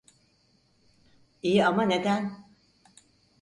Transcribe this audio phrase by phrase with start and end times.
[1.41, 2.45] İyi ama neden?